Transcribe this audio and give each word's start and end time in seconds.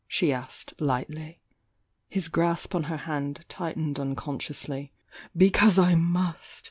she 0.07 0.33
asked, 0.33 0.73
lightly. 0.79 1.39
His 2.09 2.27
grasp 2.27 2.73
on 2.73 2.85
her 2.85 2.97
hand 3.05 3.45
tightened 3.47 3.99
unconsciously. 3.99 4.91
"Because 5.37 5.77
I 5.77 5.93
must!" 5.93 6.41